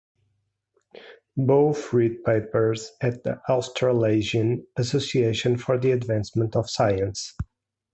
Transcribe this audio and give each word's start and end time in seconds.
Both 1.37 1.93
read 1.93 2.23
papers 2.23 2.91
at 3.01 3.21
the 3.23 3.39
Australasian 3.47 4.65
Association 4.75 5.57
for 5.57 5.77
the 5.77 5.91
Advancement 5.91 6.55
of 6.55 6.71
Science. 6.71 7.35